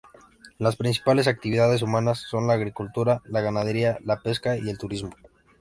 Las 0.57 0.77
principales 0.77 1.27
actividades 1.27 1.83
humanas 1.83 2.17
son 2.27 2.47
la 2.47 2.53
agricultura, 2.55 3.21
la 3.25 3.41
ganadería, 3.41 3.99
la 4.03 4.19
pesca 4.19 4.57
y 4.57 4.67
el 4.67 4.79
turismo. 4.79 5.11